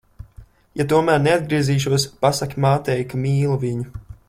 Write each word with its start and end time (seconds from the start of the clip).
Ja 0.79 0.85
tomēr 0.93 1.19
neatgriezīšos, 1.25 2.07
pasaki 2.27 2.65
mātei, 2.67 2.99
ka 3.13 3.21
mīlu 3.27 3.61
viņu. 3.67 3.89